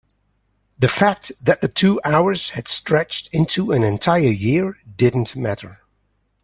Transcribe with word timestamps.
the 0.79 0.87
fact 0.87 1.31
that 1.39 1.61
the 1.61 1.67
two 1.67 2.01
hours 2.03 2.49
had 2.49 2.67
stretched 2.67 3.31
into 3.35 3.71
an 3.71 3.83
entire 3.83 4.29
year 4.31 4.79
didn't 4.95 5.35
matter. 5.35 5.81